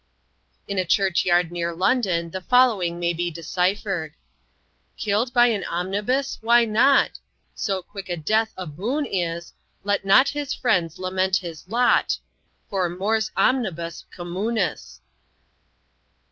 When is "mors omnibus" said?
12.89-14.05